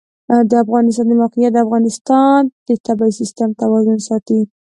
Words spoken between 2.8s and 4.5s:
طبعي سیسټم توازن ساتي.